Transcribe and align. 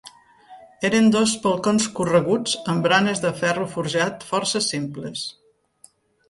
Eren 0.87 1.09
dos 1.15 1.33
balcons 1.43 1.85
correguts 1.99 2.55
amb 2.73 2.87
baranes 2.87 3.21
de 3.27 3.31
ferro 3.43 3.69
forjat 3.75 4.27
força 4.31 4.63
simples. 4.71 5.29